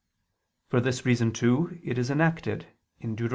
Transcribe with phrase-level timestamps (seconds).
[0.69, 2.65] For this reason, too, it is enacted
[3.03, 3.29] (Deut.